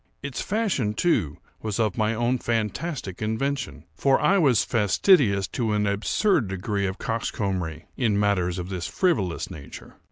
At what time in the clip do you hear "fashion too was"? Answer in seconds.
0.41-1.79